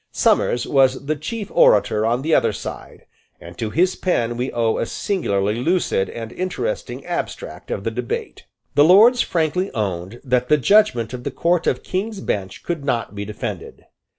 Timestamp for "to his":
3.59-3.95